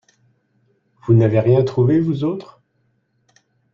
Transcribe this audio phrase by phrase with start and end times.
[1.05, 2.59] Vous n’avez rien trouvé, vous autres?